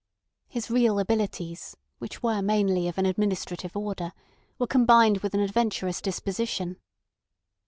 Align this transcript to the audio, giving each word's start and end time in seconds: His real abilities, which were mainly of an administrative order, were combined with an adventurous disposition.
His 0.47 0.71
real 0.71 0.97
abilities, 0.97 1.77
which 1.99 2.23
were 2.23 2.41
mainly 2.41 2.87
of 2.87 2.97
an 2.97 3.05
administrative 3.05 3.77
order, 3.77 4.13
were 4.57 4.65
combined 4.65 5.19
with 5.19 5.35
an 5.35 5.41
adventurous 5.41 6.01
disposition. 6.01 6.77